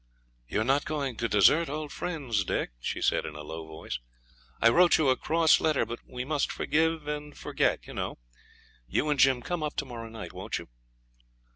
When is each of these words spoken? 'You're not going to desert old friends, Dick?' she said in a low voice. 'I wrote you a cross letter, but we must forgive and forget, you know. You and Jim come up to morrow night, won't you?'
'You're 0.47 0.63
not 0.63 0.83
going 0.85 1.15
to 1.17 1.29
desert 1.29 1.69
old 1.69 1.91
friends, 1.91 2.43
Dick?' 2.43 2.71
she 2.79 3.03
said 3.03 3.23
in 3.23 3.35
a 3.35 3.43
low 3.43 3.67
voice. 3.67 3.99
'I 4.59 4.69
wrote 4.69 4.97
you 4.97 5.09
a 5.09 5.15
cross 5.15 5.59
letter, 5.61 5.85
but 5.85 5.99
we 6.07 6.25
must 6.25 6.51
forgive 6.51 7.07
and 7.07 7.37
forget, 7.37 7.85
you 7.85 7.93
know. 7.93 8.17
You 8.87 9.11
and 9.11 9.19
Jim 9.19 9.43
come 9.43 9.61
up 9.61 9.75
to 9.75 9.85
morrow 9.85 10.09
night, 10.09 10.33
won't 10.33 10.57
you?' 10.57 10.69